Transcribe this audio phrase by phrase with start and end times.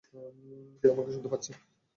[0.79, 1.55] কেউ আমাকে শুনতে পাচ্ছেন?